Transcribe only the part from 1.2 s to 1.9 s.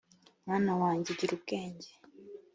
ubwenge